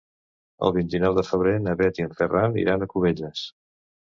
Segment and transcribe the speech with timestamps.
[0.67, 3.45] El vint-i-nou de febrer na Bet i en Ferran iran a Cubelles.